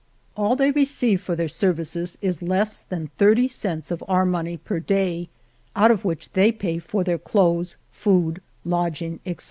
[0.35, 4.57] All they receive for their .^^^^^ services is less than thirty cents of our money
[4.57, 5.29] per day,
[5.75, 9.39] out of which they pay for their clothes, food, lodging, etc.